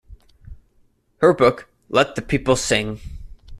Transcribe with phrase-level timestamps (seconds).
[1.19, 2.99] Her book, Let The People Sing!